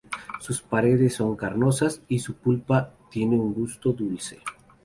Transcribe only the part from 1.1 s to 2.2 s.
son carnosas y